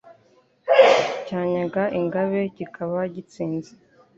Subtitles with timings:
[1.25, 3.71] cyanyaga ingabe kikaba gitsinze.